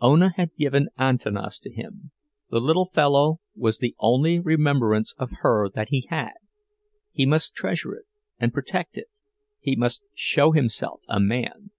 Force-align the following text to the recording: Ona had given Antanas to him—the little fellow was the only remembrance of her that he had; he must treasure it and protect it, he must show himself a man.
Ona 0.00 0.32
had 0.36 0.54
given 0.54 0.88
Antanas 1.00 1.58
to 1.58 1.68
him—the 1.68 2.60
little 2.60 2.86
fellow 2.94 3.40
was 3.56 3.78
the 3.78 3.96
only 3.98 4.38
remembrance 4.38 5.14
of 5.18 5.30
her 5.40 5.68
that 5.70 5.88
he 5.88 6.06
had; 6.10 6.34
he 7.10 7.26
must 7.26 7.56
treasure 7.56 7.96
it 7.96 8.06
and 8.38 8.54
protect 8.54 8.96
it, 8.96 9.08
he 9.58 9.74
must 9.74 10.04
show 10.14 10.52
himself 10.52 11.00
a 11.08 11.18
man. 11.18 11.70